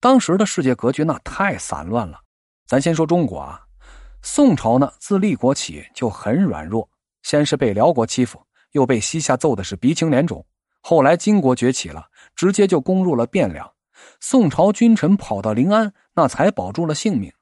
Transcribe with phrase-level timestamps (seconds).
[0.00, 2.20] 当时的世界格局那太散乱了。
[2.66, 3.60] 咱先说中国啊，
[4.22, 6.88] 宋朝呢自立国起就很软弱，
[7.22, 8.40] 先是被辽国欺负，
[8.72, 10.44] 又被西夏揍的是鼻青脸肿。
[10.80, 12.06] 后来金国崛起了，
[12.36, 13.70] 直接就攻入了汴梁，
[14.20, 17.32] 宋朝君臣跑到临安，那才保住了性命。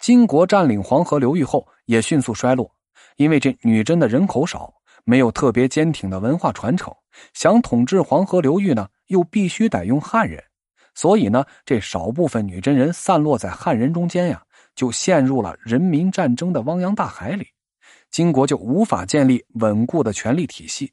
[0.00, 2.74] 金国占领黄河流域后，也迅速衰落，
[3.16, 4.72] 因为这女真的人口少，
[5.04, 6.92] 没有特别坚挺的文化传承，
[7.34, 10.42] 想统治黄河流域呢，又必须得用汉人。
[10.94, 14.42] 所以呢，这少部分女真人散落在汉人中间呀，
[14.74, 17.46] 就陷入了人民战争的汪洋大海里，
[18.10, 20.92] 金国就无法建立稳固的权力体系。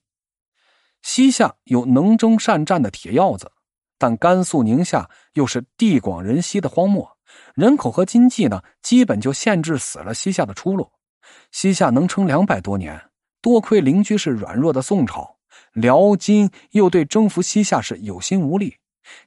[1.01, 3.51] 西夏有能征善战的铁鹞子，
[3.97, 7.17] 但甘肃宁夏又是地广人稀的荒漠，
[7.55, 10.91] 人口和经济呢，基本就限制死了西夏的出路。
[11.51, 13.01] 西夏能撑两百多年，
[13.41, 15.37] 多亏邻居是软弱的宋朝，
[15.73, 18.75] 辽金又对征服西夏是有心无力。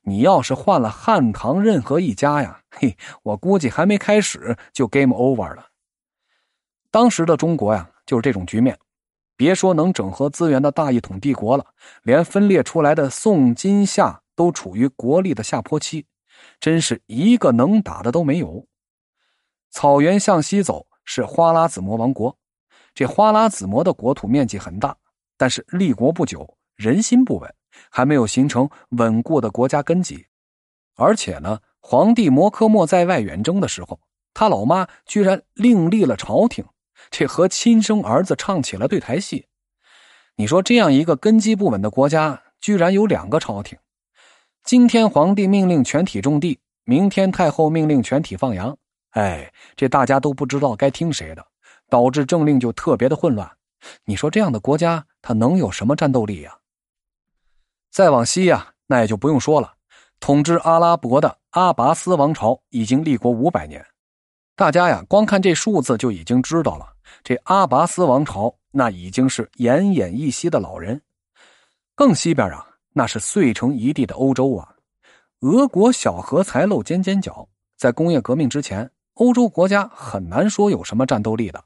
[0.03, 5.67] 你要是换了汉唐任何一家呀，嘿，我估计还没开始就 game over 了。
[6.91, 8.79] 当时的中国呀，就是这种局面。
[9.35, 11.67] 别说能整合资源的大一统帝国了，
[12.03, 16.07] 连分裂出来的宋、金、夏都处于国力的下坡期，
[16.61, 18.67] 真是一个能打的都没有。
[19.71, 22.37] 草原向西走是花剌子模王国，
[22.95, 24.97] 这花剌子模的国土面积很大，
[25.37, 27.55] 但是立国不久，人心不稳。
[27.89, 30.27] 还没有形成稳固的国家根基，
[30.95, 33.99] 而且呢，皇帝摩诃末在外远征的时候，
[34.35, 36.65] 他老妈居然另立了朝廷，
[37.11, 39.47] 这和亲生儿子唱起了对台戏。
[40.37, 43.79] 你说这样一个根基不稳的国家，居然有两个朝廷？
[44.65, 48.77] 今天皇帝命令全体种地，明天太后命令全体放羊，
[49.11, 51.45] 哎，这大家都不知道该听谁的，
[51.89, 53.51] 导致政令就特别的混乱。
[54.05, 56.59] 你说这样的国家，它能有什么战斗力呀？
[57.93, 59.75] 再往西呀，那也就不用说了。
[60.19, 63.85] 统治阿拉伯的阿拔斯王朝已经立国五百年，
[64.57, 66.87] 大家呀，光看这数字就已经知道了，
[67.23, 70.99] 这阿拔斯王朝那已经是奄奄一息的老人。
[71.95, 74.75] 更西边啊，那是碎成一地的欧洲啊。
[75.41, 77.47] 俄国小荷才露尖尖角，
[77.77, 81.63] 在工业革命之前，欧洲国家很难说有什么战斗力的。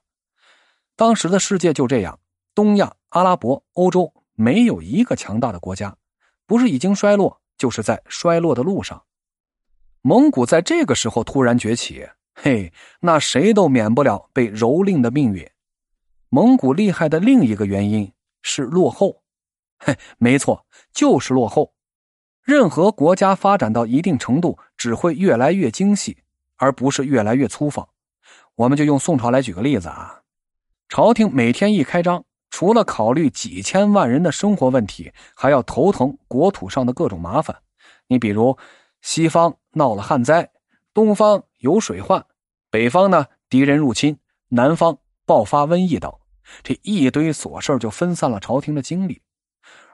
[0.97, 2.19] 当时的世界就这样，
[2.53, 5.97] 东亚、阿拉伯、欧洲没有一个强大的国家。
[6.47, 9.03] 不是已经衰落，就是在衰落的路上。
[10.03, 15.51] 蒙古在这个时候突然崛起，嘿，那谁都免不了被蹂躏的命运。
[16.29, 18.13] 蒙古厉害的另一个原因
[18.43, 19.23] 是落后，
[19.79, 21.73] 嘿，没错，就是落后。
[22.43, 26.19] 任何国家发展到一定程度，只会越来越精细，
[26.57, 27.89] 而不是越来越粗放。
[28.55, 30.23] 我们就用宋朝来举个例子啊，
[30.89, 32.25] 朝廷每天一开张。
[32.57, 37.55] 除了考虑几千万人的生活问题，还要头疼国土上的各种麻烦。
[38.07, 38.57] 你比如，
[39.03, 40.51] 西方闹了旱灾，
[40.95, 42.25] 东方有水患，
[42.71, 44.19] 北方呢敌人入侵，
[44.49, 44.97] 南方
[45.27, 46.11] 爆发瘟疫等，
[46.63, 49.21] 这一堆琐事就分散了朝廷的精力。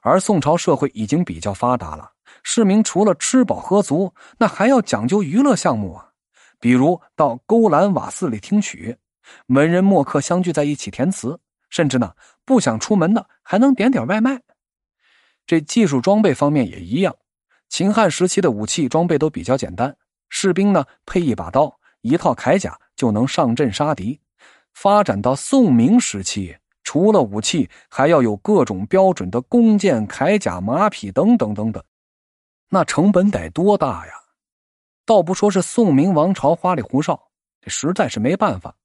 [0.00, 2.12] 而宋朝社会已经比较发达了，
[2.44, 6.11] 市民除了吃饱喝足，那还要讲究娱乐项目啊，
[6.61, 8.97] 比如到勾栏瓦寺里听曲，
[9.49, 11.41] 文人墨客相聚在一起填词。
[11.72, 14.43] 甚至呢，不想出门的还能点点外卖。
[15.47, 17.16] 这技术装备方面也一样，
[17.71, 19.97] 秦汉时期的武器装备都比较简单，
[20.28, 24.21] 士兵呢配一把刀、一套铠甲就能上阵杀敌。
[24.75, 31.82] 发展到宋明时期，除了武器，还要有各种标准的弓箭、铠甲、马匹等等等等，
[32.69, 34.12] 那成本得多大呀？
[35.06, 37.31] 倒不说是宋明王朝花里胡哨，
[37.62, 38.77] 这实在是没办法。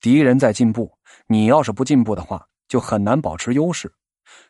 [0.00, 3.92] 敌人在进步，你要是不进步的话，就很难保持优势。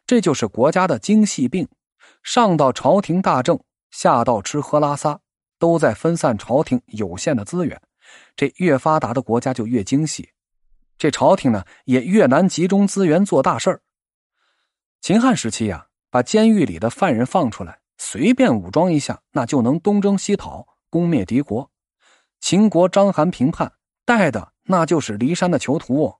[0.06, 1.68] 这就是国家的精细病。
[2.22, 5.20] 上到朝廷大政，下到吃喝拉撒，
[5.58, 7.80] 都在分散朝廷有限的资源。
[8.34, 10.30] 这越发达的国家就越精细，
[10.98, 13.80] 这朝廷呢也越难集中资源做大事儿。
[15.00, 21.70] 秦汉时期呀，把监狱里的犯人放出来，随便武装一下，那就能东征西讨，攻灭敌国。
[22.40, 23.72] 秦国章邯平叛，
[24.04, 24.52] 带的。
[24.66, 26.14] 那就是骊山的囚徒，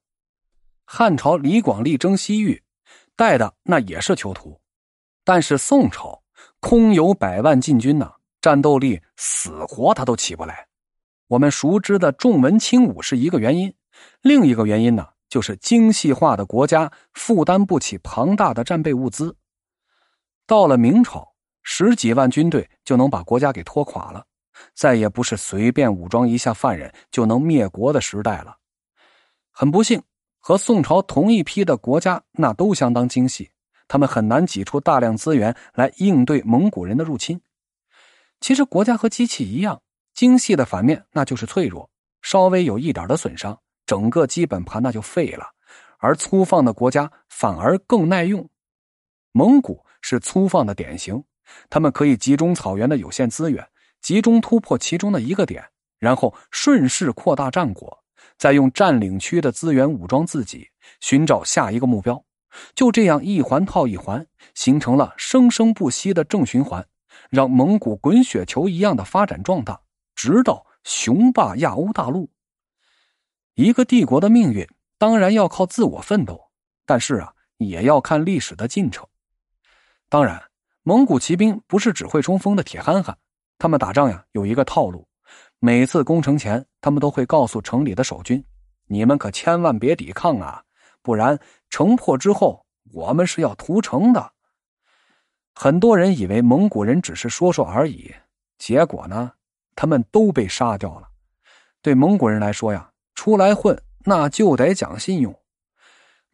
[0.84, 2.62] 汉朝李广力征西域，
[3.16, 4.60] 带的那也是囚徒，
[5.25, 6.22] 但是宋朝
[6.60, 10.69] 空有百万禁军呢，战斗力死活他都起不来。
[11.26, 13.75] 我们熟知的重文轻武是一个原因，
[14.22, 19.37] 另一个原因呢，就是精细化的国家负担不起庞大的战备物资。
[20.46, 21.34] 到了明朝，
[21.64, 24.25] 十几万军队就能把国家给拖垮了。
[24.74, 28.56] 再也不是随便武装一下犯人就能灭国的时代了。
[29.50, 30.02] 很不幸，
[30.38, 33.50] 和宋朝同一批的国家那都相当精细，
[33.88, 37.40] 他们很难挤出大量资源来应对蒙古人的入侵。
[38.40, 39.80] 其实国家和机器一样，
[40.12, 41.88] 精细的反面那就是脆弱，
[42.20, 45.46] 稍微有一点的损伤，整个基本盘那就废了。
[45.98, 48.46] 而粗放的国家反而更耐用。
[49.32, 51.24] 蒙古是粗放的典型，
[51.70, 53.66] 他们可以集中草原的有限资源，
[54.06, 55.64] 集中突破其中的一个点，
[55.98, 58.04] 然后顺势扩大战果，
[58.38, 60.68] 再用占领区的资源武装自己，
[61.00, 62.24] 寻找下一个目标。
[62.76, 64.24] 就这样一环套一环，
[64.54, 66.86] 形成了生生不息的正循环。
[67.30, 69.80] 让蒙古滚雪球一样的发展壮大，
[70.14, 72.30] 直到雄霸亚欧大陆。
[73.54, 74.64] 一个帝国的命运
[74.98, 76.40] 当然要靠自我奋斗，
[76.84, 79.04] 但是啊，也要看历史的进程。
[80.08, 80.40] 当然，
[80.84, 83.18] 蒙古骑兵不是只会冲锋的铁憨憨，
[83.58, 85.06] 他们打仗呀有一个套路。
[85.58, 88.44] 每次攻城前，他们都会告诉城里的守军
[88.86, 90.62] ：“你们可千万别抵抗啊，
[91.02, 91.38] 不然
[91.70, 94.32] 城破之后，我们是要屠城的。”
[95.54, 98.14] 很多人以为蒙古人只是说说而已，
[98.58, 99.32] 结果呢，
[99.74, 101.08] 他们都被杀掉了。
[101.80, 105.34] 对蒙古人来说呀，出来混那就得讲信用，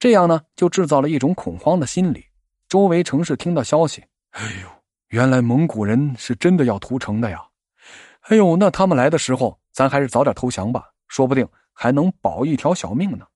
[0.01, 2.27] 这样呢，就制造了一种恐慌的心理。
[2.69, 4.69] 周围城市听到消息，哎呦，
[5.13, 7.45] 原来蒙古人是真的要屠城的呀！
[8.23, 13.27] 哎呦，那他们来的时候，咱还是早点投降吧，说不定还能保一条小命呢。